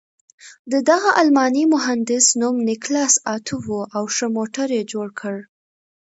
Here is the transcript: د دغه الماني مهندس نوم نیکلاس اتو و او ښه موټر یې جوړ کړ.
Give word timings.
د 0.71 0.73
دغه 0.89 1.09
الماني 1.21 1.63
مهندس 1.75 2.25
نوم 2.41 2.55
نیکلاس 2.69 3.13
اتو 3.35 3.57
و 3.63 3.67
او 3.95 4.03
ښه 4.15 4.27
موټر 4.35 4.67
یې 4.77 4.83
جوړ 4.91 5.07
کړ. 5.19 5.35